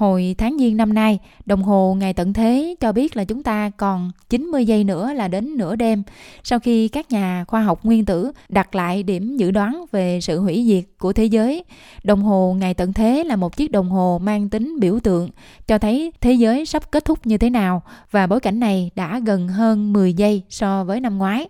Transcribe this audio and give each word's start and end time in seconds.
Hồi 0.00 0.34
tháng 0.38 0.56
Giêng 0.58 0.76
năm 0.76 0.94
nay, 0.94 1.18
đồng 1.46 1.62
hồ 1.62 1.96
ngày 1.98 2.12
tận 2.12 2.32
thế 2.32 2.74
cho 2.80 2.92
biết 2.92 3.16
là 3.16 3.24
chúng 3.24 3.42
ta 3.42 3.70
còn 3.76 4.10
90 4.30 4.66
giây 4.66 4.84
nữa 4.84 5.12
là 5.12 5.28
đến 5.28 5.56
nửa 5.56 5.76
đêm 5.76 6.02
sau 6.44 6.58
khi 6.58 6.88
các 6.88 7.10
nhà 7.10 7.44
khoa 7.48 7.62
học 7.62 7.84
nguyên 7.84 8.04
tử 8.04 8.32
đặt 8.48 8.74
lại 8.74 9.02
điểm 9.02 9.36
dự 9.36 9.50
đoán 9.50 9.84
về 9.92 10.20
sự 10.20 10.40
hủy 10.40 10.64
diệt 10.68 10.84
của 10.98 11.12
thế 11.12 11.24
giới. 11.24 11.64
Đồng 12.04 12.22
hồ 12.22 12.56
ngày 12.58 12.74
tận 12.74 12.92
thế 12.92 13.24
là 13.24 13.36
một 13.36 13.56
chiếc 13.56 13.70
đồng 13.70 13.90
hồ 13.90 14.18
mang 14.22 14.48
tính 14.48 14.80
biểu 14.80 15.00
tượng 15.00 15.30
cho 15.66 15.78
thấy 15.78 16.12
thế 16.20 16.32
giới 16.32 16.66
sắp 16.66 16.90
kết 16.90 17.04
thúc 17.04 17.26
như 17.26 17.38
thế 17.38 17.50
nào 17.50 17.82
và 18.10 18.26
bối 18.26 18.40
cảnh 18.40 18.60
này 18.60 18.90
đã 18.94 19.18
gần 19.18 19.48
hơn 19.48 19.92
10 19.92 20.14
giây 20.14 20.42
so 20.48 20.84
với 20.84 21.00
năm 21.00 21.18
ngoái. 21.18 21.48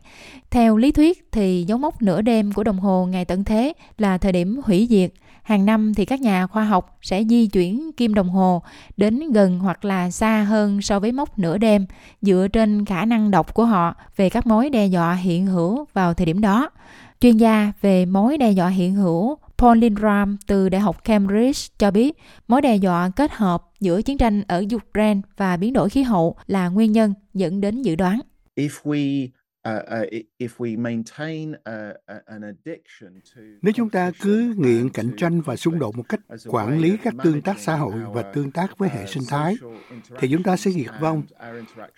Theo 0.51 0.77
lý 0.77 0.93
thuyết 0.93 1.33
thì 1.33 1.65
dấu 1.69 1.79
mốc 1.79 2.03
nửa 2.03 2.23
đêm 2.23 2.53
của 2.53 2.65
đồng 2.65 2.79
hồ 2.79 3.07
ngày 3.07 3.25
tận 3.25 3.45
thế 3.45 3.73
là 3.99 4.19
thời 4.19 4.33
điểm 4.33 4.61
hủy 4.65 4.87
diệt 4.91 5.11
Hàng 5.51 5.67
năm 5.67 5.95
thì 5.95 6.05
các 6.05 6.21
nhà 6.21 6.47
khoa 6.47 6.65
học 6.65 6.99
sẽ 7.03 7.25
di 7.25 7.47
chuyển 7.47 7.91
kim 7.97 8.15
đồng 8.15 8.29
hồ 8.29 8.63
đến 8.97 9.33
gần 9.33 9.59
hoặc 9.59 9.85
là 9.85 10.11
xa 10.11 10.43
hơn 10.43 10.83
so 10.83 11.01
với 11.01 11.13
mốc 11.13 11.39
nửa 11.39 11.59
đêm, 11.59 11.87
dựa 12.23 12.47
trên 12.53 12.85
khả 12.85 13.05
năng 13.05 13.31
đọc 13.31 13.55
của 13.55 13.65
họ 13.65 13.95
về 14.17 14.31
các 14.31 14.47
mối 14.47 14.71
đe 14.71 14.87
dọa 14.87 15.15
hiện 15.15 15.47
hữu 15.47 15.85
vào 15.93 16.15
thời 16.15 16.27
điểm 16.27 16.41
đó. 16.41 16.71
Chuyên 17.21 17.37
gia 17.37 17.73
về 17.81 18.07
mối 18.07 18.39
đe 18.39 18.51
dọa 18.51 18.69
hiện 18.69 18.95
hữu 18.95 19.39
Paul 19.59 19.79
Lindram 19.79 20.37
từ 20.47 20.69
Đại 20.69 20.81
học 20.81 21.05
Cambridge 21.05 21.61
cho 21.79 21.91
biết, 21.91 22.19
mối 22.49 22.63
đe 22.63 22.77
dọa 22.77 23.11
kết 23.17 23.33
hợp 23.33 23.65
giữa 23.81 24.03
chiến 24.03 24.19
tranh 24.19 24.43
ở 24.49 24.65
Ukraine 24.77 25.21
và 25.37 25.57
biến 25.57 25.73
đổi 25.73 25.89
khí 25.91 26.03
hậu 26.03 26.37
là 26.47 26.69
nguyên 26.69 26.93
nhân 26.93 27.15
dẫn 27.35 27.61
đến 27.61 27.83
dự 27.83 27.97
đoán. 27.97 28.21
If 28.57 28.71
we 28.85 29.29
nếu 33.63 33.73
chúng 33.75 33.91
ta 33.91 34.13
cứ 34.21 34.55
nghiện 34.57 34.89
cạnh 34.89 35.11
tranh 35.17 35.41
và 35.41 35.57
xung 35.57 35.79
đột 35.79 35.97
một 35.97 36.03
cách 36.09 36.21
quản 36.47 36.79
lý 36.79 36.97
các 37.05 37.15
tương 37.25 37.43
tác 37.43 37.59
xã 37.59 37.77
hội 37.77 37.93
và 38.13 38.23
tương 38.23 38.51
tác 38.51 38.79
với 38.79 38.89
hệ 38.89 39.07
sinh 39.07 39.23
thái, 39.29 39.57
thì 40.19 40.29
chúng 40.33 40.43
ta 40.43 40.57
sẽ 40.57 40.71
diệt 40.71 40.91
vong. 41.01 41.23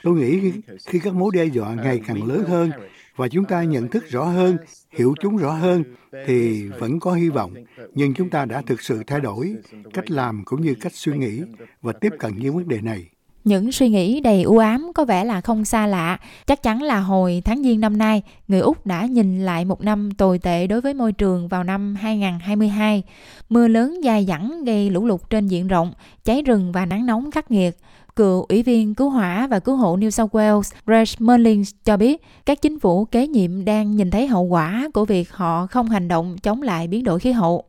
Tôi 0.03 0.15
nghĩ 0.15 0.53
khi 0.87 0.99
các 0.99 1.15
mối 1.15 1.31
đe 1.35 1.45
dọa 1.45 1.75
ngày 1.75 2.01
càng 2.07 2.29
lớn 2.29 2.45
hơn 2.49 2.71
và 3.17 3.29
chúng 3.29 3.45
ta 3.45 3.63
nhận 3.63 3.89
thức 3.89 4.05
rõ 4.09 4.25
hơn, 4.25 4.57
hiểu 4.91 5.15
chúng 5.21 5.37
rõ 5.37 5.53
hơn, 5.53 5.85
thì 6.27 6.69
vẫn 6.69 7.01
có 7.01 7.13
hy 7.13 7.29
vọng. 7.29 7.55
Nhưng 7.95 8.15
chúng 8.15 8.31
ta 8.31 8.45
đã 8.45 8.63
thực 8.67 8.81
sự 8.81 9.03
thay 9.07 9.21
đổi 9.21 9.57
cách 9.93 10.11
làm 10.11 10.43
cũng 10.45 10.61
như 10.63 10.75
cách 10.81 10.93
suy 10.95 11.19
nghĩ 11.19 11.43
và 11.83 11.93
tiếp 11.93 12.13
cận 12.19 12.33
những 12.39 12.55
vấn 12.55 12.69
đề 12.69 12.81
này. 12.81 13.12
Những 13.45 13.73
suy 13.73 13.89
nghĩ 13.89 14.21
đầy 14.21 14.43
u 14.43 14.59
ám 14.59 14.93
có 14.95 15.05
vẻ 15.05 15.25
là 15.25 15.41
không 15.41 15.65
xa 15.65 15.87
lạ. 15.87 16.19
Chắc 16.47 16.62
chắn 16.62 16.83
là 16.83 17.01
hồi 17.01 17.43
tháng 17.45 17.62
Giêng 17.62 17.81
năm 17.81 17.98
nay, 17.98 18.23
người 18.48 18.61
Úc 18.61 18.87
đã 18.87 19.07
nhìn 19.07 19.45
lại 19.45 19.65
một 19.65 19.81
năm 19.81 20.11
tồi 20.11 20.39
tệ 20.39 20.67
đối 20.67 20.81
với 20.81 20.95
môi 20.95 21.12
trường 21.12 21.48
vào 21.48 21.65
năm 21.65 21.95
2022. 21.95 23.03
Mưa 23.48 23.69
lớn 23.69 24.05
dài 24.05 24.25
dẳng 24.29 24.65
gây 24.65 24.91
lũ 24.91 25.07
lụt 25.07 25.31
trên 25.31 25.48
diện 25.48 25.69
rộng, 25.69 25.93
cháy 26.25 26.43
rừng 26.43 26.73
và 26.73 26.87
nắng 26.87 27.07
nóng 27.07 27.31
khắc 27.31 27.51
nghiệt. 27.51 27.77
Cựu 28.17 28.45
Ủy 28.48 28.63
viên 28.63 28.95
Cứu 28.95 29.11
hỏa 29.11 29.47
và 29.47 29.59
Cứu 29.59 29.77
hộ 29.77 29.97
New 29.97 30.11
South 30.11 30.35
Wales 30.35 30.73
Reg 30.87 31.27
Merlin 31.27 31.63
cho 31.85 31.97
biết 31.97 32.23
các 32.47 32.63
chính 32.63 32.81
phủ 32.81 33.05
kế 33.05 33.27
nhiệm 33.27 33.65
đang 33.65 33.97
nhìn 33.97 34.11
thấy 34.11 34.27
hậu 34.27 34.43
quả 34.43 34.89
của 34.95 35.05
việc 35.05 35.33
họ 35.33 35.67
không 35.67 35.89
hành 35.89 36.09
động 36.09 36.37
chống 36.43 36.63
lại 36.63 36.89
biến 36.89 37.05
đổi 37.05 37.20
khí 37.20 37.33
hậu. 37.33 37.65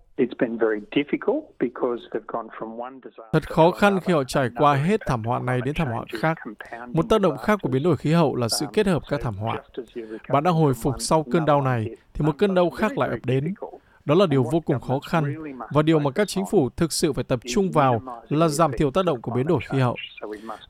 Thật 3.31 3.49
khó 3.49 3.71
khăn 3.71 3.99
khi 4.03 4.13
họ 4.13 4.23
trải 4.23 4.49
qua 4.57 4.75
hết 4.75 5.01
thảm 5.05 5.23
họa 5.23 5.39
này 5.39 5.61
đến 5.65 5.73
thảm 5.75 5.87
họa 5.87 6.05
khác. 6.21 6.37
Một 6.87 7.03
tác 7.09 7.21
động 7.21 7.37
khác 7.37 7.59
của 7.61 7.69
biến 7.69 7.83
đổi 7.83 7.97
khí 7.97 8.11
hậu 8.13 8.35
là 8.35 8.47
sự 8.49 8.65
kết 8.73 8.87
hợp 8.87 9.03
các 9.09 9.21
thảm 9.21 9.35
họa. 9.35 9.61
Bạn 10.29 10.43
đang 10.43 10.53
hồi 10.53 10.73
phục 10.73 10.95
sau 10.99 11.25
cơn 11.31 11.45
đau 11.45 11.61
này, 11.61 11.95
thì 12.13 12.25
một 12.25 12.37
cơn 12.37 12.55
đau 12.55 12.69
khác 12.69 12.97
lại 12.97 13.09
ập 13.09 13.19
đến. 13.23 13.53
Đó 14.05 14.15
là 14.15 14.25
điều 14.25 14.43
vô 14.43 14.59
cùng 14.59 14.79
khó 14.79 14.99
khăn 14.99 15.35
và 15.71 15.81
điều 15.81 15.99
mà 15.99 16.11
các 16.11 16.27
chính 16.27 16.43
phủ 16.51 16.69
thực 16.77 16.93
sự 16.93 17.13
phải 17.13 17.23
tập 17.23 17.39
trung 17.53 17.71
vào 17.71 18.01
là 18.29 18.47
giảm 18.47 18.71
thiểu 18.77 18.91
tác 18.91 19.05
động 19.05 19.21
của 19.21 19.31
biến 19.31 19.47
đổi 19.47 19.59
khí 19.69 19.79
hậu. 19.79 19.95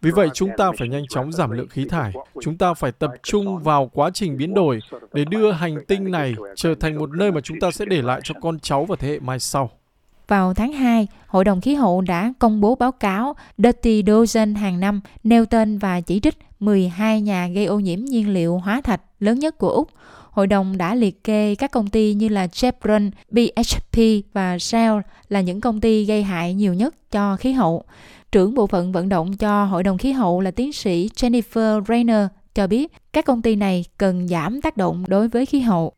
Vì 0.01 0.11
vậy, 0.11 0.29
chúng 0.33 0.49
ta 0.57 0.71
phải 0.77 0.87
nhanh 0.87 1.07
chóng 1.09 1.31
giảm 1.31 1.51
lượng 1.51 1.67
khí 1.67 1.85
thải. 1.85 2.13
Chúng 2.41 2.57
ta 2.57 2.73
phải 2.73 2.91
tập 2.91 3.11
trung 3.23 3.59
vào 3.59 3.89
quá 3.93 4.09
trình 4.13 4.37
biến 4.37 4.53
đổi 4.53 4.79
để 5.13 5.25
đưa 5.25 5.51
hành 5.51 5.85
tinh 5.87 6.11
này 6.11 6.35
trở 6.55 6.75
thành 6.75 6.97
một 6.97 7.09
nơi 7.09 7.31
mà 7.31 7.41
chúng 7.41 7.59
ta 7.59 7.71
sẽ 7.71 7.85
để 7.85 8.01
lại 8.01 8.21
cho 8.23 8.35
con 8.41 8.59
cháu 8.59 8.85
và 8.85 8.95
thế 8.99 9.07
hệ 9.07 9.19
mai 9.19 9.39
sau. 9.39 9.69
Vào 10.27 10.53
tháng 10.53 10.73
2, 10.73 11.07
Hội 11.27 11.43
đồng 11.43 11.61
Khí 11.61 11.73
hậu 11.73 12.01
đã 12.01 12.33
công 12.39 12.61
bố 12.61 12.75
báo 12.75 12.91
cáo 12.91 13.35
Dirty 13.57 14.03
Dozen 14.03 14.55
hàng 14.55 14.79
năm 14.79 15.01
nêu 15.23 15.45
tên 15.45 15.77
và 15.77 16.01
chỉ 16.01 16.19
trích 16.19 16.37
12 16.59 17.21
nhà 17.21 17.47
gây 17.47 17.65
ô 17.65 17.79
nhiễm 17.79 18.05
nhiên 18.05 18.33
liệu 18.33 18.57
hóa 18.57 18.81
thạch 18.81 19.01
lớn 19.19 19.39
nhất 19.39 19.57
của 19.57 19.69
Úc 19.69 19.89
hội 20.33 20.47
đồng 20.47 20.77
đã 20.77 20.95
liệt 20.95 21.23
kê 21.23 21.55
các 21.55 21.71
công 21.71 21.87
ty 21.87 22.13
như 22.13 22.29
là 22.29 22.47
Chevron, 22.47 23.11
BHP 23.31 23.99
và 24.33 24.59
Shell 24.59 24.95
là 25.29 25.41
những 25.41 25.61
công 25.61 25.81
ty 25.81 26.05
gây 26.05 26.23
hại 26.23 26.53
nhiều 26.53 26.73
nhất 26.73 27.11
cho 27.11 27.35
khí 27.35 27.51
hậu. 27.51 27.83
Trưởng 28.31 28.53
bộ 28.53 28.67
phận 28.67 28.91
vận 28.91 29.09
động 29.09 29.37
cho 29.37 29.65
Hội 29.65 29.83
đồng 29.83 29.97
khí 29.97 30.11
hậu 30.11 30.41
là 30.41 30.51
tiến 30.51 30.73
sĩ 30.73 31.09
Jennifer 31.15 31.83
Rayner 31.85 32.27
cho 32.55 32.67
biết 32.67 32.91
các 33.13 33.25
công 33.25 33.41
ty 33.41 33.55
này 33.55 33.85
cần 33.97 34.27
giảm 34.27 34.61
tác 34.61 34.77
động 34.77 35.03
đối 35.07 35.27
với 35.27 35.45
khí 35.45 35.59
hậu. 35.59 35.93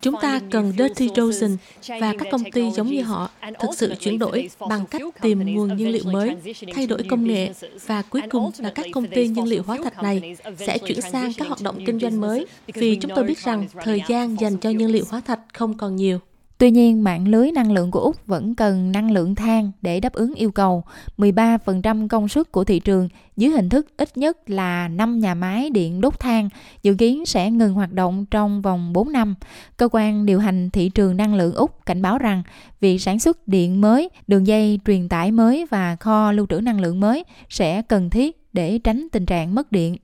Chúng 0.00 0.14
ta 0.22 0.40
cần 0.50 0.72
Dirty 0.78 1.08
Dozen 1.08 1.56
và 2.00 2.14
các 2.18 2.28
công 2.30 2.50
ty 2.50 2.70
giống 2.70 2.86
như 2.86 3.02
họ 3.02 3.30
thực 3.60 3.70
sự 3.76 3.94
chuyển 4.00 4.18
đổi 4.18 4.50
bằng 4.68 4.86
cách 4.86 5.02
tìm 5.20 5.54
nguồn 5.54 5.76
nhiên 5.76 5.90
liệu 5.92 6.04
mới, 6.04 6.36
thay 6.74 6.86
đổi 6.86 7.02
công 7.10 7.24
nghệ 7.24 7.52
và 7.86 8.02
cuối 8.02 8.22
cùng 8.30 8.50
là 8.58 8.70
các 8.70 8.86
công 8.92 9.06
ty 9.06 9.28
nhiên 9.28 9.44
liệu 9.44 9.62
hóa 9.62 9.78
thạch 9.84 10.02
này 10.02 10.36
sẽ 10.58 10.78
chuyển 10.78 11.00
sang 11.00 11.32
các 11.34 11.48
hoạt 11.48 11.60
động 11.62 11.84
kinh 11.86 11.98
doanh 11.98 12.20
mới 12.20 12.46
vì 12.66 12.96
chúng 12.96 13.10
tôi 13.14 13.24
biết 13.24 13.38
rằng 13.38 13.66
thời 13.82 14.02
gian 14.08 14.36
dành 14.40 14.56
cho 14.56 14.70
nhiên 14.70 14.90
liệu 14.92 15.04
hóa 15.10 15.20
thạch 15.20 15.40
không 15.52 15.78
còn 15.78 15.96
nhiều. 15.96 16.18
Tuy 16.58 16.70
nhiên, 16.70 17.04
mạng 17.04 17.28
lưới 17.28 17.52
năng 17.52 17.72
lượng 17.72 17.90
của 17.90 18.00
Úc 18.00 18.26
vẫn 18.26 18.54
cần 18.54 18.92
năng 18.92 19.10
lượng 19.10 19.34
than 19.34 19.72
để 19.82 20.00
đáp 20.00 20.12
ứng 20.12 20.34
yêu 20.34 20.50
cầu 20.50 20.84
13% 21.18 22.08
công 22.08 22.28
suất 22.28 22.52
của 22.52 22.64
thị 22.64 22.80
trường 22.80 23.08
dưới 23.36 23.50
hình 23.50 23.68
thức 23.68 23.86
ít 23.96 24.16
nhất 24.16 24.50
là 24.50 24.88
5 24.88 25.20
nhà 25.20 25.34
máy 25.34 25.70
điện 25.70 26.00
đốt 26.00 26.20
than 26.20 26.48
dự 26.82 26.94
kiến 26.94 27.26
sẽ 27.26 27.50
ngừng 27.50 27.74
hoạt 27.74 27.92
động 27.92 28.26
trong 28.30 28.62
vòng 28.62 28.92
4 28.92 29.12
năm. 29.12 29.34
Cơ 29.76 29.88
quan 29.92 30.26
điều 30.26 30.38
hành 30.38 30.70
thị 30.70 30.88
trường 30.88 31.16
năng 31.16 31.34
lượng 31.34 31.54
Úc 31.54 31.86
cảnh 31.86 32.02
báo 32.02 32.18
rằng 32.18 32.42
việc 32.80 32.98
sản 32.98 33.18
xuất 33.18 33.48
điện 33.48 33.80
mới, 33.80 34.08
đường 34.26 34.46
dây 34.46 34.80
truyền 34.86 35.08
tải 35.08 35.32
mới 35.32 35.66
và 35.70 35.96
kho 35.96 36.32
lưu 36.32 36.46
trữ 36.46 36.60
năng 36.60 36.80
lượng 36.80 37.00
mới 37.00 37.24
sẽ 37.48 37.82
cần 37.82 38.10
thiết 38.10 38.44
để 38.52 38.78
tránh 38.78 39.08
tình 39.12 39.26
trạng 39.26 39.54
mất 39.54 39.72
điện. 39.72 39.96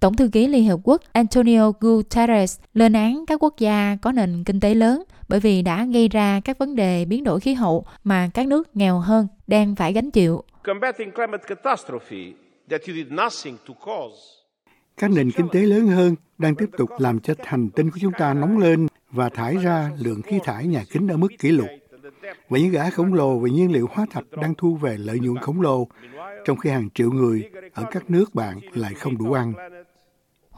Tổng 0.00 0.16
thư 0.16 0.28
ký 0.28 0.46
Liên 0.46 0.68
Hợp 0.68 0.80
Quốc 0.82 1.02
Antonio 1.12 1.72
Guterres 1.80 2.58
lên 2.74 2.92
án 2.92 3.24
các 3.26 3.42
quốc 3.42 3.54
gia 3.58 3.96
có 4.02 4.12
nền 4.12 4.44
kinh 4.44 4.60
tế 4.60 4.74
lớn 4.74 5.02
bởi 5.30 5.40
vì 5.40 5.62
đã 5.62 5.84
gây 5.84 6.08
ra 6.08 6.40
các 6.44 6.58
vấn 6.58 6.76
đề 6.76 7.04
biến 7.04 7.24
đổi 7.24 7.40
khí 7.40 7.54
hậu 7.54 7.84
mà 8.04 8.30
các 8.34 8.46
nước 8.46 8.76
nghèo 8.76 8.98
hơn 8.98 9.26
đang 9.46 9.76
phải 9.76 9.92
gánh 9.92 10.10
chịu. 10.10 10.44
Các 14.96 15.10
nền 15.10 15.30
kinh 15.30 15.48
tế 15.52 15.60
lớn 15.60 15.86
hơn 15.86 16.14
đang 16.38 16.54
tiếp 16.54 16.70
tục 16.78 16.90
làm 16.98 17.20
cho 17.20 17.34
hành 17.44 17.70
tinh 17.70 17.90
của 17.90 17.98
chúng 18.00 18.12
ta 18.18 18.34
nóng 18.34 18.58
lên 18.58 18.86
và 19.10 19.28
thải 19.28 19.56
ra 19.56 19.90
lượng 19.98 20.22
khí 20.22 20.38
thải 20.44 20.66
nhà 20.66 20.84
kính 20.92 21.08
ở 21.08 21.16
mức 21.16 21.28
kỷ 21.38 21.50
lục. 21.50 21.68
Và 22.48 22.58
những 22.58 22.70
gã 22.70 22.90
khổng 22.90 23.14
lồ 23.14 23.38
về 23.38 23.50
nhiên 23.50 23.72
liệu 23.72 23.88
hóa 23.92 24.06
thạch 24.10 24.24
đang 24.30 24.54
thu 24.54 24.74
về 24.74 24.96
lợi 24.98 25.18
nhuận 25.18 25.38
khổng 25.38 25.60
lồ, 25.60 25.88
trong 26.44 26.56
khi 26.56 26.70
hàng 26.70 26.88
triệu 26.94 27.10
người 27.10 27.50
ở 27.72 27.84
các 27.90 28.10
nước 28.10 28.34
bạn 28.34 28.60
lại 28.74 28.94
không 28.94 29.18
đủ 29.18 29.32
ăn. 29.32 29.52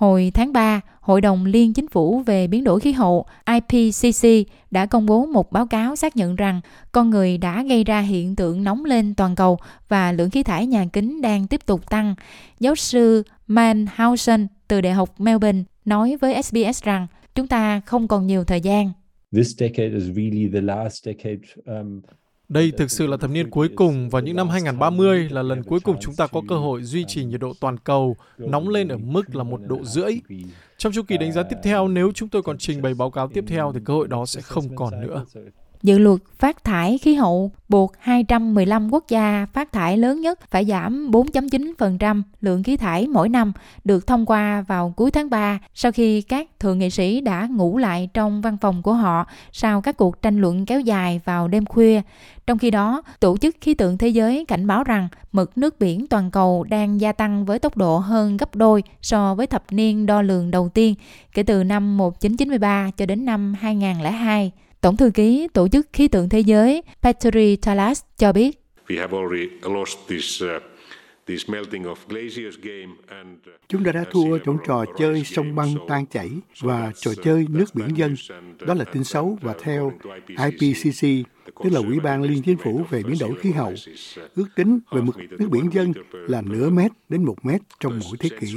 Hồi 0.03 0.31
tháng 0.35 0.53
3, 0.53 0.81
Hội 1.01 1.21
đồng 1.21 1.45
Liên 1.45 1.73
Chính 1.73 1.89
phủ 1.89 2.23
về 2.27 2.47
biến 2.47 2.65
đổi 2.65 2.81
khí 2.81 2.93
hậu 2.93 3.27
IPCC 3.47 4.29
đã 4.71 4.87
công 4.87 5.07
bố 5.07 5.27
một 5.27 5.53
báo 5.53 5.67
cáo 5.67 5.97
xác 5.97 6.17
nhận 6.17 6.37
rằng 6.37 6.61
con 6.93 7.11
người 7.11 7.39
đã 7.39 7.63
gây 7.63 7.85
ra 7.85 8.01
hiện 8.01 8.37
tượng 8.37 8.65
nóng 8.65 8.85
lên 8.85 9.15
toàn 9.15 9.37
cầu 9.37 9.59
và 9.89 10.13
lượng 10.13 10.31
khí 10.31 10.43
thải 10.43 10.67
nhà 10.67 10.87
kính 10.93 11.21
đang 11.23 11.47
tiếp 11.47 11.67
tục 11.67 11.91
tăng. 11.91 12.15
Giáo 12.61 12.75
sư 12.75 13.23
Manhausen 13.47 14.47
từ 14.69 14.81
Đại 14.81 14.93
học 14.93 15.21
Melbourne 15.21 15.63
nói 15.85 16.17
với 16.21 16.43
SBS 16.43 16.83
rằng 16.83 17.07
chúng 17.35 17.47
ta 17.47 17.81
không 17.81 18.09
còn 18.09 18.27
nhiều 18.27 18.45
thời 18.45 18.61
gian. 18.61 18.93
Đây 22.53 22.73
thực 22.77 22.91
sự 22.91 23.07
là 23.07 23.17
thập 23.17 23.31
niên 23.31 23.51
cuối 23.51 23.69
cùng 23.77 24.11
và 24.11 24.21
những 24.21 24.37
năm 24.37 24.49
2030 24.49 25.29
là 25.31 25.43
lần 25.43 25.63
cuối 25.63 25.81
cùng 25.81 25.97
chúng 26.01 26.15
ta 26.15 26.27
có 26.27 26.43
cơ 26.49 26.57
hội 26.57 26.83
duy 26.83 27.05
trì 27.09 27.25
nhiệt 27.25 27.41
độ 27.41 27.53
toàn 27.61 27.79
cầu 27.79 28.17
nóng 28.39 28.69
lên 28.69 28.89
ở 28.89 28.97
mức 28.97 29.37
là 29.37 29.45
một 29.45 29.61
độ 29.67 29.79
rưỡi. 29.85 30.13
Trong 30.79 30.93
chu 30.93 31.03
kỳ 31.03 31.19
đánh 31.19 31.33
giá 31.33 31.43
tiếp 31.43 31.57
theo, 31.63 31.89
nếu 31.89 32.13
chúng 32.15 32.29
tôi 32.29 32.43
còn 32.43 32.59
trình 32.59 32.83
bày 32.83 32.95
báo 32.95 33.11
cáo 33.11 33.29
tiếp 33.29 33.45
theo 33.49 33.73
thì 33.75 33.81
cơ 33.85 33.95
hội 33.95 34.09
đó 34.09 34.27
sẽ 34.27 34.41
không 34.41 34.77
còn 34.77 35.01
nữa. 35.01 35.25
Dự 35.83 35.99
luật 35.99 36.21
phát 36.39 36.65
thải 36.65 36.99
khí 36.99 37.15
hậu 37.15 37.51
buộc 37.69 37.93
215 37.99 38.93
quốc 38.93 39.05
gia 39.09 39.47
phát 39.53 39.73
thải 39.73 39.97
lớn 39.97 40.21
nhất 40.21 40.51
phải 40.51 40.65
giảm 40.65 41.11
4.9% 41.11 42.23
lượng 42.41 42.63
khí 42.63 42.77
thải 42.77 43.09
mỗi 43.09 43.29
năm 43.29 43.53
được 43.85 44.07
thông 44.07 44.27
qua 44.27 44.65
vào 44.69 44.95
cuối 44.97 45.11
tháng 45.11 45.31
3 45.31 45.59
sau 45.75 45.93
khi 45.93 46.23
các 46.23 46.49
thượng 46.61 46.79
nghị 46.79 46.91
sĩ 46.91 47.21
đã 47.21 47.49
ngủ 47.51 47.79
lại 47.79 48.09
trong 48.15 48.41
văn 48.41 48.57
phòng 48.61 48.83
của 48.83 48.93
họ 48.93 49.27
sau 49.53 49.81
các 49.81 49.97
cuộc 49.97 50.23
tranh 50.23 50.41
luận 50.41 50.67
kéo 50.67 50.81
dài 50.81 51.21
vào 51.25 51.49
đêm 51.49 51.67
khuya. 51.67 52.03
Trong 52.47 52.59
khi 52.59 52.71
đó, 52.71 53.03
Tổ 53.21 53.37
chức 53.37 53.57
Khí 53.61 53.75
tượng 53.75 53.99
Thế 53.99 54.09
giới 54.09 54.45
cảnh 54.49 54.67
báo 54.67 54.85
rằng 54.85 55.09
mực 55.33 55.59
nước 55.59 55.79
biển 55.79 56.07
toàn 56.07 56.31
cầu 56.31 56.65
đang 56.65 57.01
gia 57.01 57.13
tăng 57.13 57.45
với 57.45 57.59
tốc 57.59 57.77
độ 57.77 57.99
hơn 57.99 58.37
gấp 58.37 58.57
đôi 58.57 58.83
so 59.03 59.35
với 59.35 59.47
thập 59.47 59.65
niên 59.71 60.07
đo 60.07 60.23
lường 60.23 60.51
đầu 60.51 60.69
tiên 60.69 60.95
kể 61.35 61.43
từ 61.43 61.65
năm 61.65 61.97
1993 61.97 62.91
cho 62.97 63.07
đến 63.07 63.25
năm 63.25 63.55
2002. 63.61 64.53
Tổng 64.83 64.97
thư 64.97 65.11
ký 65.11 65.49
Tổ 65.53 65.69
chức 65.69 65.87
Khí 65.93 66.09
tượng 66.09 66.29
Thế 66.29 66.41
giới 66.41 66.83
Petri 67.03 67.57
Talas 67.57 68.03
cho 68.19 68.33
biết. 68.33 68.61
Chúng 73.69 73.85
ta 73.85 73.93
đã 73.93 74.05
thua 74.11 74.39
trong 74.39 74.59
trò 74.67 74.85
chơi 74.99 75.25
sông 75.25 75.55
băng 75.55 75.75
tan 75.89 76.07
chảy 76.07 76.31
và 76.61 76.93
trò 76.97 77.11
chơi 77.25 77.47
nước 77.49 77.75
biển 77.75 77.89
dân. 77.97 78.15
Đó 78.67 78.75
là 78.75 78.85
tin 78.85 79.05
xấu 79.05 79.39
và 79.41 79.55
theo 79.63 79.93
IPCC, 80.29 81.29
tức 81.65 81.73
là 81.73 81.81
Ủy 81.81 82.01
ban 82.01 82.23
Liên 82.23 82.43
Chính 82.43 82.57
phủ 82.57 82.83
về 82.91 83.03
biến 83.03 83.17
đổi 83.21 83.35
khí 83.41 83.51
hậu, 83.51 83.75
ước 84.35 84.47
tính 84.57 84.79
về 84.93 85.03
mực 85.03 85.17
nước 85.39 85.49
biển 85.51 85.69
dân 85.73 85.93
là 86.13 86.43
nửa 86.43 86.71
mét 86.71 86.93
đến 87.09 87.25
một 87.25 87.37
mét 87.43 87.61
trong 87.81 88.01
mỗi 88.05 88.17
thế 88.21 88.29
kỷ. 88.41 88.55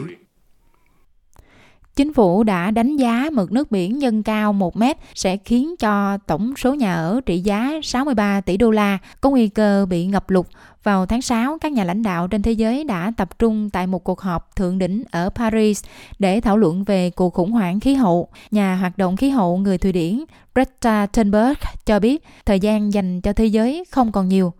Chính 1.95 2.13
phủ 2.13 2.44
đã 2.44 2.71
đánh 2.71 2.97
giá 2.97 3.30
mực 3.31 3.51
nước 3.51 3.71
biển 3.71 4.01
dâng 4.01 4.24
cao 4.24 4.53
1 4.53 4.75
mét 4.75 4.97
sẽ 5.13 5.38
khiến 5.38 5.75
cho 5.77 6.18
tổng 6.18 6.53
số 6.57 6.74
nhà 6.74 6.95
ở 6.95 7.21
trị 7.25 7.39
giá 7.39 7.71
63 7.83 8.42
tỷ 8.42 8.57
đô 8.57 8.71
la 8.71 8.97
có 9.21 9.30
nguy 9.30 9.47
cơ 9.47 9.86
bị 9.89 10.06
ngập 10.06 10.30
lụt. 10.30 10.45
Vào 10.83 11.06
tháng 11.06 11.21
6, 11.21 11.57
các 11.62 11.71
nhà 11.71 11.83
lãnh 11.83 12.03
đạo 12.03 12.27
trên 12.27 12.42
thế 12.42 12.51
giới 12.51 12.83
đã 12.83 13.12
tập 13.18 13.39
trung 13.39 13.69
tại 13.69 13.88
một 13.88 14.03
cuộc 14.03 14.21
họp 14.21 14.56
thượng 14.56 14.77
đỉnh 14.77 15.03
ở 15.12 15.30
Paris 15.36 15.83
để 16.19 16.42
thảo 16.42 16.57
luận 16.57 16.83
về 16.83 17.09
cuộc 17.09 17.33
khủng 17.33 17.51
hoảng 17.51 17.80
khí 17.80 17.94
hậu. 17.94 18.30
Nhà 18.51 18.75
hoạt 18.75 18.98
động 18.98 19.18
khí 19.18 19.30
hậu 19.30 19.57
người 19.57 19.77
Thụy 19.77 19.91
Điển 19.91 20.24
Greta 20.56 21.06
Thunberg 21.06 21.57
cho 21.86 22.00
biết 22.00 22.24
thời 22.45 22.59
gian 22.59 22.94
dành 22.94 23.21
cho 23.21 23.33
thế 23.33 23.45
giới 23.45 23.86
không 23.91 24.12
còn 24.12 24.27
nhiều. 24.27 24.53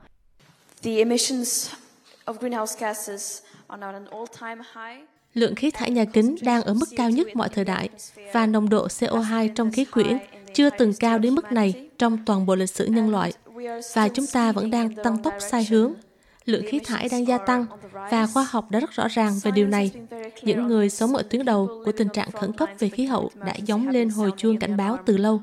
The 0.84 0.98
emissions 0.98 1.70
of 2.26 2.34
greenhouse 2.34 2.76
gases 2.80 3.40
are 3.68 3.86
at 3.86 3.94
an 3.94 4.06
all-time 4.06 4.64
high 4.74 5.15
lượng 5.36 5.56
khí 5.56 5.72
thải 5.72 5.92
nhà 5.92 6.06
kính 6.06 6.36
đang 6.42 6.62
ở 6.62 6.74
mức 6.74 6.86
cao 6.96 7.10
nhất 7.10 7.28
mọi 7.36 7.50
thời 7.50 7.66
đại 7.66 7.90
và 8.34 8.46
nồng 8.46 8.70
độ 8.70 8.88
CO2 8.88 9.50
trong 9.56 9.72
khí 9.72 9.86
quyển 9.86 10.18
chưa 10.54 10.70
từng 10.70 10.94
cao 11.00 11.20
đến 11.20 11.36
mức 11.36 11.52
này 11.52 11.90
trong 11.98 12.18
toàn 12.26 12.46
bộ 12.46 12.56
lịch 12.56 12.70
sử 12.70 12.86
nhân 12.86 13.10
loại. 13.10 13.34
Và 13.94 14.08
chúng 14.08 14.26
ta 14.28 14.52
vẫn 14.52 14.72
đang 14.72 14.96
tăng 14.96 15.24
tốc 15.24 15.34
sai 15.52 15.68
hướng. 15.70 15.94
Lượng 16.46 16.66
khí 16.68 16.80
thải 16.80 17.10
đang 17.12 17.28
gia 17.28 17.38
tăng 17.38 17.66
và 18.12 18.28
khoa 18.34 18.48
học 18.50 18.72
đã 18.72 18.80
rất 18.80 18.92
rõ 18.92 19.08
ràng 19.08 19.34
về 19.44 19.52
điều 19.52 19.68
này. 19.68 19.92
Những 20.42 20.68
người 20.68 20.90
sống 20.90 21.16
ở 21.16 21.24
tuyến 21.30 21.46
đầu 21.46 21.81
của 21.86 21.92
tình 21.92 22.10
trạng 22.10 22.31
khẩn 22.31 22.54
cấp 22.54 22.70
về 22.80 22.90
khí 22.90 23.06
hậu 23.06 23.31
đã 23.46 23.56
giống 23.66 23.88
lên 23.88 24.10
hồi 24.10 24.31
chuông 24.38 24.60
cảnh 24.60 24.78
báo 24.78 24.98
từ 25.06 25.18
lâu. 25.18 25.42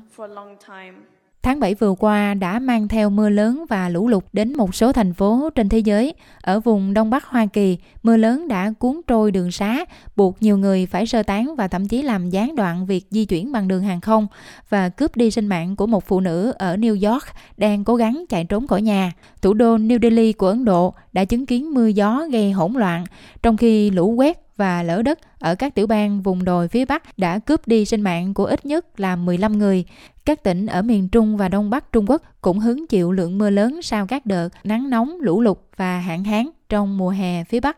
Tháng 1.43 1.59
7 1.59 1.75
vừa 1.75 1.93
qua 1.99 2.33
đã 2.33 2.59
mang 2.59 2.87
theo 2.87 3.09
mưa 3.09 3.29
lớn 3.29 3.65
và 3.69 3.89
lũ 3.89 4.07
lụt 4.07 4.23
đến 4.33 4.53
một 4.57 4.75
số 4.75 4.91
thành 4.91 5.13
phố 5.13 5.49
trên 5.55 5.69
thế 5.69 5.79
giới. 5.79 6.13
Ở 6.41 6.59
vùng 6.59 6.93
Đông 6.93 7.09
Bắc 7.09 7.25
Hoa 7.25 7.45
Kỳ, 7.45 7.77
mưa 8.03 8.17
lớn 8.17 8.47
đã 8.47 8.73
cuốn 8.79 9.01
trôi 9.07 9.31
đường 9.31 9.51
xá, 9.51 9.85
buộc 10.15 10.41
nhiều 10.41 10.57
người 10.57 10.85
phải 10.85 11.05
sơ 11.05 11.23
tán 11.23 11.55
và 11.55 11.67
thậm 11.67 11.87
chí 11.87 12.01
làm 12.01 12.29
gián 12.29 12.55
đoạn 12.55 12.85
việc 12.85 13.05
di 13.09 13.25
chuyển 13.25 13.51
bằng 13.51 13.67
đường 13.67 13.83
hàng 13.83 14.01
không 14.01 14.27
và 14.69 14.89
cướp 14.89 15.15
đi 15.15 15.31
sinh 15.31 15.47
mạng 15.47 15.75
của 15.75 15.87
một 15.87 16.03
phụ 16.07 16.19
nữ 16.19 16.53
ở 16.57 16.75
New 16.75 17.11
York 17.11 17.23
đang 17.57 17.83
cố 17.83 17.95
gắng 17.95 18.25
chạy 18.29 18.43
trốn 18.43 18.67
khỏi 18.67 18.81
nhà. 18.81 19.11
Thủ 19.41 19.53
đô 19.53 19.77
New 19.77 19.99
Delhi 20.01 20.33
của 20.33 20.47
Ấn 20.47 20.65
Độ 20.65 20.93
đã 21.13 21.25
chứng 21.25 21.45
kiến 21.45 21.73
mưa 21.73 21.87
gió 21.87 22.23
gây 22.31 22.51
hỗn 22.51 22.73
loạn, 22.73 23.05
trong 23.41 23.57
khi 23.57 23.89
lũ 23.89 24.11
quét 24.17 24.39
và 24.57 24.83
lở 24.83 25.01
đất 25.01 25.19
ở 25.39 25.55
các 25.55 25.75
tiểu 25.75 25.87
bang 25.87 26.21
vùng 26.21 26.43
đồi 26.43 26.67
phía 26.67 26.85
Bắc 26.85 27.17
đã 27.17 27.39
cướp 27.39 27.67
đi 27.67 27.85
sinh 27.85 28.01
mạng 28.01 28.33
của 28.33 28.45
ít 28.45 28.65
nhất 28.65 28.99
là 28.99 29.15
15 29.15 29.57
người. 29.57 29.85
Các 30.25 30.43
tỉnh 30.43 30.65
ở 30.65 30.81
miền 30.81 31.09
Trung 31.09 31.37
và 31.37 31.49
Đông 31.49 31.69
Bắc 31.69 31.91
Trung 31.91 32.05
Quốc 32.09 32.21
cũng 32.41 32.59
hứng 32.59 32.87
chịu 32.87 33.11
lượng 33.11 33.37
mưa 33.37 33.49
lớn 33.49 33.81
sau 33.81 34.07
các 34.07 34.25
đợt 34.25 34.49
nắng 34.63 34.89
nóng, 34.89 35.17
lũ 35.21 35.41
lụt 35.41 35.57
và 35.77 35.99
hạn 35.99 36.23
hán 36.23 36.49
trong 36.69 36.97
mùa 36.97 37.09
hè 37.09 37.43
phía 37.43 37.59
Bắc. 37.59 37.77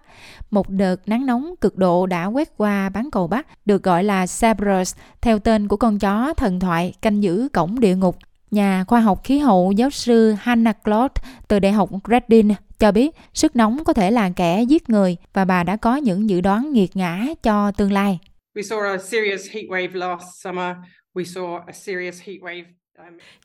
Một 0.51 0.69
đợt 0.69 0.95
nắng 1.07 1.25
nóng 1.25 1.55
cực 1.61 1.77
độ 1.77 2.05
đã 2.05 2.25
quét 2.25 2.57
qua 2.57 2.89
bán 2.89 3.11
cầu 3.11 3.27
Bắc, 3.27 3.47
được 3.65 3.83
gọi 3.83 4.03
là 4.03 4.25
Cerberus, 4.41 4.95
theo 5.21 5.39
tên 5.39 5.67
của 5.67 5.77
con 5.77 5.99
chó 5.99 6.33
thần 6.33 6.59
thoại 6.59 6.93
canh 7.01 7.23
giữ 7.23 7.47
cổng 7.53 7.79
địa 7.79 7.95
ngục. 7.95 8.17
Nhà 8.51 8.83
khoa 8.87 8.99
học 8.99 9.21
khí 9.23 9.39
hậu 9.39 9.71
giáo 9.71 9.89
sư 9.89 10.35
Hannah 10.39 10.83
Claude 10.83 11.13
từ 11.47 11.59
Đại 11.59 11.71
học 11.71 11.89
Reading 12.07 12.53
cho 12.79 12.91
biết 12.91 13.15
sức 13.33 13.55
nóng 13.55 13.83
có 13.83 13.93
thể 13.93 14.11
là 14.11 14.29
kẻ 14.35 14.63
giết 14.63 14.89
người 14.89 15.17
và 15.33 15.45
bà 15.45 15.63
đã 15.63 15.75
có 15.75 15.95
những 15.95 16.29
dự 16.29 16.41
đoán 16.41 16.73
nghiệt 16.73 16.95
ngã 16.95 17.25
cho 17.43 17.71
tương 17.71 17.91
lai. 17.91 18.19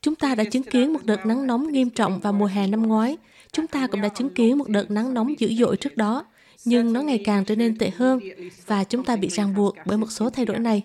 Chúng 0.01 0.15
ta 0.15 0.35
đã 0.35 0.43
chứng 0.43 0.63
kiến 0.63 0.93
một 0.93 0.99
đợt 1.03 1.25
nắng 1.25 1.47
nóng 1.47 1.71
nghiêm 1.71 1.89
trọng 1.89 2.19
vào 2.19 2.33
mùa 2.33 2.45
hè 2.45 2.67
năm 2.67 2.87
ngoái. 2.87 3.17
Chúng 3.51 3.67
ta 3.67 3.87
cũng 3.87 4.01
đã 4.01 4.09
chứng 4.09 4.29
kiến 4.29 4.57
một 4.57 4.67
đợt 4.67 4.91
nắng 4.91 5.13
nóng 5.13 5.39
dữ 5.39 5.53
dội 5.53 5.77
trước 5.77 5.97
đó, 5.97 6.25
nhưng 6.65 6.93
nó 6.93 7.01
ngày 7.01 7.21
càng 7.25 7.45
trở 7.45 7.55
nên 7.55 7.77
tệ 7.77 7.89
hơn 7.89 8.19
và 8.65 8.83
chúng 8.83 9.03
ta 9.03 9.15
bị 9.15 9.27
ràng 9.27 9.55
buộc 9.55 9.75
bởi 9.85 9.97
một 9.97 10.11
số 10.11 10.29
thay 10.29 10.45
đổi 10.45 10.59
này. 10.59 10.81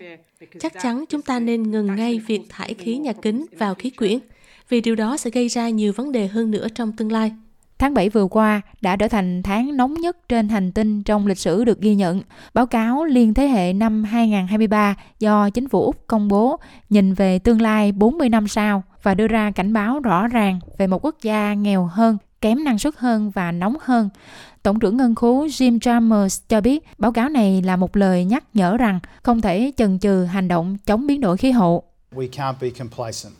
Chắc 0.59 0.73
chắn 0.81 1.05
chúng 1.09 1.21
ta 1.21 1.39
nên 1.39 1.71
ngừng 1.71 1.95
ngay 1.95 2.19
việc 2.27 2.41
thải 2.49 2.73
khí 2.73 2.97
nhà 2.97 3.13
kính 3.13 3.45
vào 3.57 3.75
khí 3.75 3.89
quyển, 3.89 4.19
vì 4.69 4.81
điều 4.81 4.95
đó 4.95 5.17
sẽ 5.17 5.29
gây 5.29 5.47
ra 5.49 5.69
nhiều 5.69 5.93
vấn 5.93 6.11
đề 6.11 6.27
hơn 6.27 6.51
nữa 6.51 6.67
trong 6.75 6.91
tương 6.91 7.11
lai. 7.11 7.31
Tháng 7.79 7.93
7 7.93 8.09
vừa 8.09 8.25
qua 8.25 8.61
đã 8.81 8.95
trở 8.95 9.07
thành 9.07 9.43
tháng 9.43 9.77
nóng 9.77 9.93
nhất 9.93 10.17
trên 10.29 10.49
hành 10.49 10.71
tinh 10.71 11.03
trong 11.03 11.27
lịch 11.27 11.37
sử 11.37 11.63
được 11.63 11.81
ghi 11.81 11.95
nhận. 11.95 12.21
Báo 12.53 12.65
cáo 12.65 13.05
Liên 13.05 13.33
Thế 13.33 13.47
hệ 13.47 13.73
năm 13.73 14.03
2023 14.03 14.95
do 15.19 15.49
chính 15.49 15.69
phủ 15.69 15.83
Úc 15.83 16.07
công 16.07 16.27
bố 16.27 16.59
nhìn 16.89 17.13
về 17.13 17.39
tương 17.39 17.61
lai 17.61 17.91
40 17.91 18.29
năm 18.29 18.47
sau 18.47 18.83
và 19.03 19.13
đưa 19.13 19.27
ra 19.27 19.51
cảnh 19.51 19.73
báo 19.73 19.99
rõ 19.99 20.27
ràng 20.27 20.59
về 20.77 20.87
một 20.87 21.05
quốc 21.05 21.15
gia 21.21 21.53
nghèo 21.53 21.85
hơn, 21.85 22.17
kém 22.41 22.63
năng 22.63 22.79
suất 22.79 22.93
hơn 22.97 23.31
và 23.31 23.51
nóng 23.51 23.75
hơn. 23.81 24.09
Tổng 24.63 24.79
trưởng 24.79 24.97
ngân 24.97 25.15
khố 25.15 25.45
Jim 25.45 25.79
Chalmers 25.79 26.41
cho 26.49 26.61
biết 26.61 26.83
báo 26.97 27.11
cáo 27.11 27.29
này 27.29 27.61
là 27.61 27.75
một 27.75 27.97
lời 27.97 28.25
nhắc 28.25 28.43
nhở 28.53 28.77
rằng 28.77 28.99
không 29.23 29.41
thể 29.41 29.71
chần 29.77 29.99
chừ 29.99 30.23
hành 30.23 30.47
động 30.47 30.77
chống 30.85 31.07
biến 31.07 31.21
đổi 31.21 31.37
khí 31.37 31.51
hậu. 31.51 31.83
We 32.15 32.29
can't 32.29 32.53
be 32.61 32.69
complacent. 32.69 33.33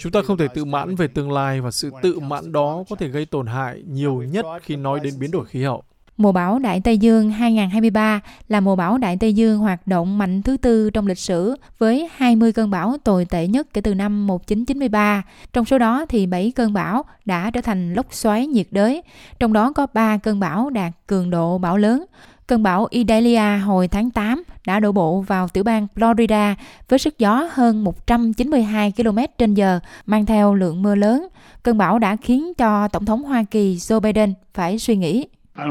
Chúng 0.00 0.12
ta 0.12 0.22
không 0.22 0.36
thể 0.36 0.48
tự 0.54 0.64
mãn 0.64 0.94
về 0.94 1.08
tương 1.08 1.32
lai 1.32 1.60
và 1.60 1.70
sự 1.70 1.90
tự 2.02 2.20
mãn 2.20 2.52
đó 2.52 2.84
có 2.90 2.96
thể 2.96 3.08
gây 3.08 3.26
tổn 3.26 3.46
hại 3.46 3.82
nhiều 3.86 4.22
nhất 4.22 4.46
khi 4.62 4.76
nói 4.76 5.00
đến 5.00 5.14
biến 5.18 5.30
đổi 5.30 5.46
khí 5.46 5.62
hậu. 5.62 5.82
Mùa 6.16 6.32
bão 6.32 6.58
Đại 6.58 6.80
Tây 6.80 6.98
Dương 6.98 7.30
2023 7.30 8.20
là 8.48 8.60
mùa 8.60 8.76
bão 8.76 8.98
Đại 8.98 9.16
Tây 9.20 9.32
Dương 9.32 9.58
hoạt 9.58 9.86
động 9.86 10.18
mạnh 10.18 10.42
thứ 10.42 10.56
tư 10.56 10.90
trong 10.90 11.06
lịch 11.06 11.18
sử 11.18 11.54
với 11.78 12.08
20 12.16 12.52
cơn 12.52 12.70
bão 12.70 12.96
tồi 13.04 13.24
tệ 13.24 13.46
nhất 13.46 13.66
kể 13.72 13.80
từ 13.80 13.94
năm 13.94 14.26
1993. 14.26 15.22
Trong 15.52 15.64
số 15.64 15.78
đó 15.78 16.06
thì 16.08 16.26
7 16.26 16.52
cơn 16.56 16.72
bão 16.72 17.04
đã 17.24 17.50
trở 17.50 17.60
thành 17.60 17.94
lốc 17.94 18.14
xoáy 18.14 18.46
nhiệt 18.46 18.66
đới, 18.70 19.02
trong 19.38 19.52
đó 19.52 19.72
có 19.72 19.86
3 19.94 20.18
cơn 20.18 20.40
bão 20.40 20.70
đạt 20.70 20.92
cường 21.06 21.30
độ 21.30 21.58
bão 21.58 21.76
lớn. 21.76 22.04
Cơn 22.46 22.62
bão 22.62 22.86
Idalia 22.90 23.58
hồi 23.58 23.88
tháng 23.88 24.10
8 24.10 24.42
đã 24.66 24.80
đổ 24.80 24.92
bộ 24.92 25.20
vào 25.20 25.48
tiểu 25.48 25.64
bang 25.64 25.86
Florida 25.96 26.54
với 26.88 26.98
sức 26.98 27.18
gió 27.18 27.48
hơn 27.52 27.84
192 27.84 28.92
km 28.96 29.18
h 29.56 29.62
mang 30.06 30.26
theo 30.26 30.54
lượng 30.54 30.82
mưa 30.82 30.94
lớn. 30.94 31.28
Cơn 31.62 31.78
bão 31.78 31.98
đã 31.98 32.16
khiến 32.16 32.52
cho 32.58 32.88
Tổng 32.88 33.04
thống 33.04 33.22
Hoa 33.22 33.44
Kỳ 33.50 33.76
Joe 33.76 34.00
Biden 34.00 34.34
phải 34.54 34.78
suy 34.78 34.96
nghĩ. 34.96 35.26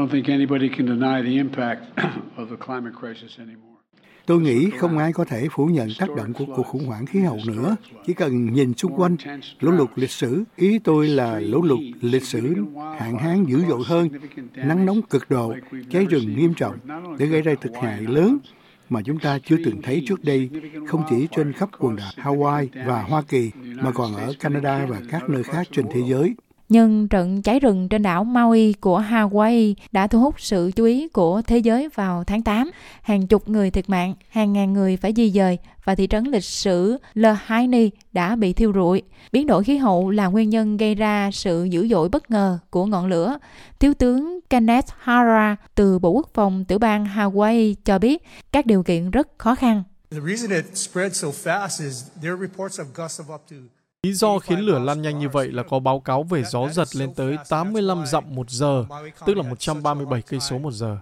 Tôi 4.26 4.40
nghĩ 4.40 4.70
không 4.70 4.98
ai 4.98 5.12
có 5.12 5.24
thể 5.24 5.48
phủ 5.50 5.66
nhận 5.66 5.88
tác 5.98 6.08
động 6.16 6.32
của 6.32 6.44
cuộc 6.56 6.62
khủng 6.62 6.86
hoảng 6.86 7.06
khí 7.06 7.20
hậu 7.20 7.38
nữa. 7.46 7.76
Chỉ 8.06 8.14
cần 8.14 8.52
nhìn 8.52 8.74
xung 8.74 9.00
quanh, 9.00 9.16
lũ 9.60 9.70
lụt 9.70 9.90
lịch 9.94 10.10
sử, 10.10 10.44
ý 10.56 10.78
tôi 10.78 11.08
là 11.08 11.40
lũ 11.40 11.62
lụt 11.62 11.80
lịch 12.00 12.22
sử 12.22 12.54
hạn 12.98 13.18
hán 13.18 13.44
dữ 13.44 13.64
dội 13.68 13.82
hơn, 13.86 14.08
nắng 14.54 14.86
nóng 14.86 15.02
cực 15.02 15.30
độ, 15.30 15.54
cháy 15.90 16.06
rừng 16.10 16.36
nghiêm 16.36 16.54
trọng 16.54 16.74
để 17.18 17.26
gây 17.26 17.42
ra 17.42 17.54
thực 17.60 17.72
hại 17.82 18.00
lớn 18.00 18.38
mà 18.88 19.02
chúng 19.02 19.18
ta 19.18 19.38
chưa 19.38 19.56
từng 19.64 19.82
thấy 19.82 20.04
trước 20.06 20.24
đây, 20.24 20.50
không 20.86 21.02
chỉ 21.10 21.28
trên 21.36 21.52
khắp 21.52 21.68
quần 21.78 21.96
đảo 21.96 22.12
Hawaii 22.16 22.66
và 22.86 23.02
Hoa 23.02 23.22
Kỳ, 23.22 23.50
mà 23.76 23.92
còn 23.92 24.14
ở 24.14 24.32
Canada 24.40 24.86
và 24.86 25.00
các 25.10 25.28
nơi 25.28 25.42
khác 25.42 25.66
trên 25.72 25.86
thế 25.94 26.00
giới. 26.08 26.34
Nhưng 26.74 27.08
trận 27.08 27.42
cháy 27.42 27.60
rừng 27.60 27.88
trên 27.88 28.02
đảo 28.02 28.24
Maui 28.24 28.74
của 28.80 29.00
Hawaii 29.00 29.74
đã 29.92 30.06
thu 30.06 30.20
hút 30.20 30.40
sự 30.40 30.70
chú 30.76 30.84
ý 30.84 31.08
của 31.08 31.42
thế 31.42 31.58
giới 31.58 31.88
vào 31.94 32.24
tháng 32.24 32.42
8. 32.42 32.70
Hàng 33.02 33.26
chục 33.26 33.48
người 33.48 33.70
thiệt 33.70 33.90
mạng, 33.90 34.14
hàng 34.28 34.52
ngàn 34.52 34.72
người 34.72 34.96
phải 34.96 35.12
di 35.16 35.30
dời 35.30 35.58
và 35.84 35.94
thị 35.94 36.06
trấn 36.10 36.24
lịch 36.24 36.44
sử 36.44 36.98
Lahaini 37.14 37.90
đã 38.12 38.36
bị 38.36 38.52
thiêu 38.52 38.72
rụi. 38.74 39.02
Biến 39.32 39.46
đổi 39.46 39.64
khí 39.64 39.76
hậu 39.76 40.10
là 40.10 40.26
nguyên 40.26 40.50
nhân 40.50 40.76
gây 40.76 40.94
ra 40.94 41.30
sự 41.32 41.64
dữ 41.64 41.88
dội 41.88 42.08
bất 42.08 42.30
ngờ 42.30 42.58
của 42.70 42.86
ngọn 42.86 43.06
lửa. 43.06 43.38
Thiếu 43.80 43.94
tướng 43.94 44.40
Kenneth 44.50 44.88
Hara 44.98 45.56
từ 45.74 45.98
Bộ 45.98 46.10
Quốc 46.10 46.30
phòng 46.34 46.64
tiểu 46.64 46.78
bang 46.78 47.04
Hawaii 47.04 47.74
cho 47.84 47.98
biết 47.98 48.22
các 48.52 48.66
điều 48.66 48.82
kiện 48.82 49.10
rất 49.10 49.28
khó 49.38 49.54
khăn. 49.54 49.82
The 50.10 50.20
reason 50.26 50.50
it 50.50 50.76
spread 50.76 51.16
so 51.16 51.28
fast 51.28 51.84
is 51.84 52.04
there 52.22 52.30
are 52.30 52.46
reports 52.46 52.80
of 52.80 52.84
gusts 52.94 53.20
of 53.20 53.34
up 53.34 53.42
to 53.50 53.56
Lý 54.04 54.12
do 54.12 54.38
khiến 54.38 54.58
lửa 54.58 54.78
lan 54.78 55.02
nhanh 55.02 55.18
như 55.18 55.28
vậy 55.28 55.52
là 55.52 55.62
có 55.62 55.78
báo 55.78 56.00
cáo 56.00 56.22
về 56.22 56.42
gió 56.44 56.68
giật 56.68 56.96
lên 56.96 57.14
tới 57.14 57.36
85 57.48 58.06
dặm 58.06 58.24
một 58.34 58.50
giờ, 58.50 58.84
tức 59.26 59.36
là 59.36 59.42
137 59.42 60.22
cây 60.22 60.40
số 60.40 60.58
một 60.58 60.70
giờ. 60.70 60.98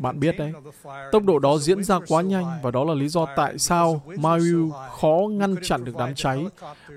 Bạn 0.00 0.20
biết 0.20 0.38
đấy, 0.38 0.52
tốc 1.12 1.24
độ 1.24 1.38
đó 1.38 1.58
diễn 1.58 1.84
ra 1.84 1.98
quá 2.08 2.22
nhanh 2.22 2.58
và 2.62 2.70
đó 2.70 2.84
là 2.84 2.94
lý 2.94 3.08
do 3.08 3.26
tại 3.36 3.58
sao 3.58 4.02
Maui 4.18 4.70
khó 5.00 5.28
ngăn 5.30 5.56
chặn 5.62 5.84
được 5.84 5.96
đám 5.98 6.14
cháy, 6.14 6.46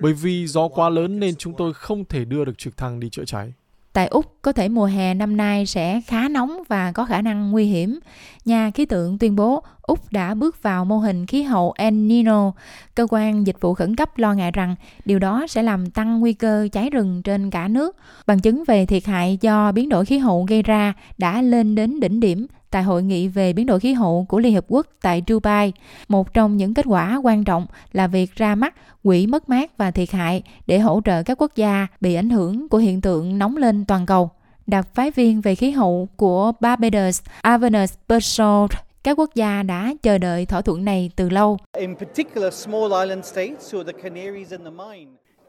bởi 0.02 0.14
vì 0.14 0.48
gió 0.48 0.68
quá 0.68 0.90
lớn 0.90 1.20
nên 1.20 1.36
chúng 1.36 1.54
tôi 1.54 1.74
không 1.74 2.06
thể 2.06 2.26
đưa 2.26 2.46
được 2.46 2.58
trực 2.58 2.78
thăng 2.78 3.00
đi 3.00 3.10
chữa 3.10 3.26
cháy. 3.26 3.54
Tại 3.94 4.08
Úc, 4.08 4.26
có 4.42 4.52
thể 4.52 4.70
mùa 4.70 4.86
hè 4.86 5.14
năm 5.14 5.38
nay 5.38 5.66
sẽ 5.66 6.02
khá 6.08 6.30
nóng 6.30 6.60
và 6.68 6.92
có 6.92 7.06
khả 7.06 7.22
năng 7.22 7.52
nguy 7.52 7.66
hiểm. 7.66 8.00
Nhà 8.46 8.72
khí 8.72 8.86
tượng 8.86 9.18
tuyên 9.18 9.36
bố 9.36 9.64
Úc 9.82 10.12
đã 10.12 10.34
bước 10.34 10.64
vào 10.64 10.86
mô 10.86 10.98
hình 10.98 11.26
khí 11.26 11.44
hậu 11.44 11.74
El 11.78 11.94
Nino. 11.94 12.52
Cơ 12.96 13.08
quan 13.10 13.48
dịch 13.48 13.62
vụ 13.62 13.74
khẩn 13.74 13.96
cấp 13.96 14.18
lo 14.18 14.34
ngại 14.34 14.52
rằng 14.52 14.76
điều 15.06 15.20
đó 15.20 15.46
sẽ 15.50 15.64
làm 15.64 15.90
tăng 15.92 16.20
nguy 16.20 16.34
cơ 16.34 16.68
cháy 16.72 16.90
rừng 16.90 17.22
trên 17.24 17.50
cả 17.50 17.68
nước. 17.68 17.98
Bằng 18.28 18.40
chứng 18.40 18.64
về 18.68 18.86
thiệt 18.86 19.06
hại 19.06 19.38
do 19.42 19.72
biến 19.72 19.90
đổi 19.90 20.06
khí 20.06 20.18
hậu 20.18 20.46
gây 20.50 20.64
ra 20.64 20.94
đã 21.18 21.42
lên 21.42 21.76
đến 21.76 22.00
đỉnh 22.00 22.20
điểm 22.20 22.48
tại 22.72 22.84
hội 22.84 23.04
nghị 23.04 23.28
về 23.28 23.54
biến 23.54 23.66
đổi 23.66 23.80
khí 23.80 23.94
hậu 23.94 24.26
của 24.30 24.40
Liên 24.40 24.54
Hợp 24.54 24.66
Quốc 24.68 24.88
tại 25.02 25.24
Dubai. 25.28 25.74
Một 26.08 26.34
trong 26.34 26.58
những 26.58 26.74
kết 26.74 26.86
quả 26.86 27.20
quan 27.24 27.44
trọng 27.44 27.66
là 27.92 28.08
việc 28.08 28.36
ra 28.36 28.56
mắt 28.56 28.76
quỹ 29.04 29.28
mất 29.28 29.50
mát 29.50 29.78
và 29.78 29.92
thiệt 29.92 30.12
hại 30.12 30.44
để 30.68 30.80
hỗ 30.80 31.02
trợ 31.06 31.24
các 31.24 31.42
quốc 31.42 31.56
gia 31.56 31.88
bị 32.02 32.14
ảnh 32.14 32.30
hưởng 32.30 32.70
của 32.70 32.78
hiện 32.78 33.02
tượng 33.02 33.38
nóng 33.38 33.58
lên 33.58 33.86
toàn 33.86 34.06
cầu. 34.06 34.30
Đặc 34.68 34.88
phái 34.94 35.12
viên 35.12 35.42
về 35.42 35.56
khí 35.56 35.72
hậu 35.72 36.08
của 36.16 36.52
Barbados, 36.60 37.22
Avenus 37.42 37.94
Bersault 38.08 38.72
các 39.04 39.20
quốc 39.20 39.36
gia 39.36 39.64
đã 39.64 39.94
chờ 40.04 40.18
đợi 40.18 40.46
thỏa 40.46 40.62
thuận 40.62 40.86
này 40.86 41.12
từ 41.16 41.30
lâu. 41.30 41.58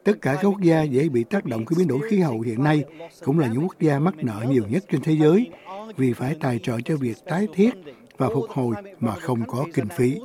Tất 0.03 0.13
cả 0.21 0.33
các 0.33 0.43
quốc 0.43 0.61
gia 0.61 0.83
dễ 0.83 1.09
bị 1.09 1.23
tác 1.23 1.45
động 1.45 1.65
của 1.65 1.75
biến 1.77 1.87
đổi 1.87 1.99
khí 2.09 2.19
hậu 2.19 2.41
hiện 2.41 2.63
nay 2.63 2.83
cũng 3.23 3.39
là 3.39 3.47
những 3.47 3.63
quốc 3.63 3.79
gia 3.79 3.99
mắc 3.99 4.15
nợ 4.17 4.45
nhiều 4.49 4.63
nhất 4.69 4.83
trên 4.91 5.01
thế 5.01 5.13
giới 5.13 5.49
vì 5.97 6.13
phải 6.13 6.35
tài 6.39 6.59
trợ 6.59 6.81
cho 6.85 6.97
việc 6.97 7.17
tái 7.25 7.47
thiết 7.53 7.73
và 8.17 8.27
phục 8.33 8.49
hồi 8.49 8.75
mà 8.99 9.15
không 9.15 9.39
có 9.47 9.65
kinh 9.73 9.87
phí. 9.87 10.19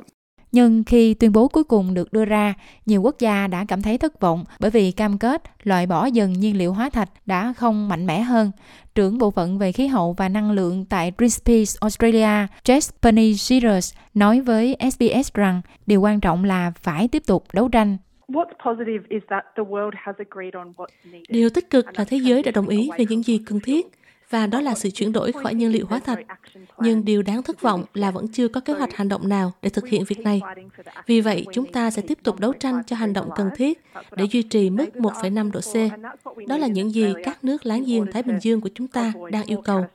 Nhưng 0.51 0.83
khi 0.83 1.13
tuyên 1.13 1.31
bố 1.31 1.47
cuối 1.47 1.63
cùng 1.63 1.93
được 1.93 2.13
đưa 2.13 2.25
ra, 2.25 2.53
nhiều 2.85 3.01
quốc 3.01 3.15
gia 3.19 3.47
đã 3.47 3.65
cảm 3.67 3.81
thấy 3.81 3.97
thất 3.97 4.19
vọng 4.19 4.43
bởi 4.59 4.71
vì 4.71 4.91
cam 4.91 5.17
kết 5.17 5.43
loại 5.63 5.85
bỏ 5.87 6.05
dần 6.05 6.33
nhiên 6.33 6.57
liệu 6.57 6.73
hóa 6.73 6.89
thạch 6.89 7.09
đã 7.25 7.53
không 7.57 7.89
mạnh 7.89 8.05
mẽ 8.05 8.21
hơn. 8.21 8.51
Trưởng 8.95 9.17
bộ 9.17 9.31
phận 9.31 9.57
về 9.57 9.71
khí 9.71 9.87
hậu 9.87 10.13
và 10.13 10.29
năng 10.29 10.51
lượng 10.51 10.85
tại 10.89 11.11
Greenpeace 11.17 11.71
Australia, 11.81 12.47
Jess 12.63 12.91
Penny 13.01 13.35
Shearers, 13.35 13.93
nói 14.13 14.41
với 14.41 14.77
SBS 14.91 15.33
rằng 15.33 15.61
điều 15.85 16.01
quan 16.01 16.19
trọng 16.19 16.43
là 16.43 16.71
phải 16.75 17.07
tiếp 17.07 17.23
tục 17.27 17.43
đấu 17.53 17.69
tranh 17.69 17.97
Điều 21.29 21.49
tích 21.49 21.69
cực 21.69 21.85
là 21.97 22.05
thế 22.05 22.17
giới 22.17 22.43
đã 22.43 22.51
đồng 22.51 22.67
ý 22.67 22.89
về 22.97 23.05
những 23.09 23.23
gì 23.23 23.39
cần 23.45 23.59
thiết 23.59 23.87
và 24.29 24.47
đó 24.47 24.61
là 24.61 24.75
sự 24.75 24.89
chuyển 24.89 25.11
đổi 25.11 25.31
khỏi 25.31 25.53
nhiên 25.55 25.71
liệu 25.71 25.85
hóa 25.85 25.99
thạch. 25.99 26.19
Nhưng 26.79 27.05
điều 27.05 27.21
đáng 27.21 27.43
thất 27.43 27.61
vọng 27.61 27.83
là 27.93 28.11
vẫn 28.11 28.27
chưa 28.27 28.47
có 28.47 28.61
kế 28.61 28.73
hoạch 28.73 28.95
hành 28.95 29.09
động 29.09 29.29
nào 29.29 29.51
để 29.61 29.69
thực 29.69 29.87
hiện 29.87 30.03
việc 30.07 30.19
này. 30.19 30.41
Vì 31.05 31.21
vậy, 31.21 31.45
chúng 31.53 31.71
ta 31.71 31.91
sẽ 31.91 32.01
tiếp 32.01 32.17
tục 32.23 32.39
đấu 32.39 32.53
tranh 32.53 32.81
cho 32.87 32.95
hành 32.95 33.13
động 33.13 33.29
cần 33.35 33.49
thiết 33.55 33.81
để 34.11 34.25
duy 34.31 34.41
trì 34.41 34.69
mức 34.69 34.85
1,5 34.93 35.51
độ 35.51 35.59
C. 35.59 35.73
Đó 36.47 36.57
là 36.57 36.67
những 36.67 36.93
gì 36.93 37.13
các 37.23 37.43
nước 37.43 37.65
láng 37.65 37.83
giềng 37.83 38.11
Thái 38.11 38.23
Bình 38.23 38.39
Dương 38.41 38.61
của 38.61 38.69
chúng 38.75 38.87
ta 38.87 39.13
đang 39.31 39.45
yêu 39.45 39.61
cầu. 39.61 39.85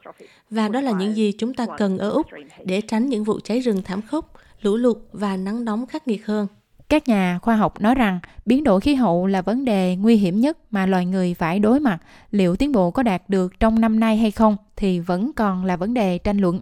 Và 0.50 0.68
đó 0.68 0.80
là 0.80 0.92
những 0.92 1.16
gì 1.16 1.32
chúng 1.38 1.54
ta 1.54 1.66
cần 1.78 1.98
ở 1.98 2.10
Úc 2.10 2.26
để 2.64 2.80
tránh 2.80 3.08
những 3.08 3.24
vụ 3.24 3.40
cháy 3.40 3.60
rừng 3.60 3.82
thảm 3.84 4.02
khốc, 4.02 4.32
lũ 4.60 4.76
lụt 4.76 4.98
và 5.12 5.36
nắng 5.36 5.64
nóng 5.64 5.86
khắc 5.86 6.08
nghiệt 6.08 6.26
hơn. 6.26 6.46
Các 6.92 7.08
nhà 7.08 7.38
khoa 7.42 7.56
học 7.56 7.80
nói 7.80 7.94
rằng 7.94 8.18
biến 8.46 8.64
đổi 8.64 8.80
khí 8.80 8.94
hậu 8.94 9.26
là 9.26 9.42
vấn 9.42 9.64
đề 9.64 9.96
nguy 9.96 10.16
hiểm 10.16 10.40
nhất 10.40 10.58
mà 10.70 10.86
loài 10.86 11.06
người 11.06 11.34
phải 11.34 11.58
đối 11.58 11.80
mặt. 11.80 11.98
Liệu 12.30 12.56
tiến 12.56 12.72
bộ 12.72 12.90
có 12.90 13.02
đạt 13.02 13.22
được 13.28 13.60
trong 13.60 13.80
năm 13.80 14.00
nay 14.00 14.16
hay 14.16 14.30
không 14.30 14.56
thì 14.76 15.00
vẫn 15.00 15.32
còn 15.36 15.64
là 15.64 15.76
vấn 15.76 15.94
đề 15.94 16.18
tranh 16.18 16.38
luận. 16.38 16.60